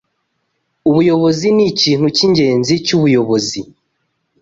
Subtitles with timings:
[0.89, 3.59] Ubuyobozi nikintu cyingenzi cyubuyobozi